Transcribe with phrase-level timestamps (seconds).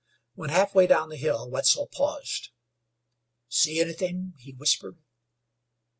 [0.33, 2.49] When half way down the bill Wetzel paused.
[3.49, 4.97] "See anythin'?" he whispered.